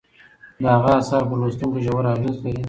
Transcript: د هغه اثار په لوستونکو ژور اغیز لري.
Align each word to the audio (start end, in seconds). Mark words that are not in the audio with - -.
د 0.61 0.63
هغه 0.75 0.91
اثار 0.99 1.23
په 1.29 1.35
لوستونکو 1.41 1.77
ژور 1.85 2.05
اغیز 2.15 2.35
لري. 2.43 2.59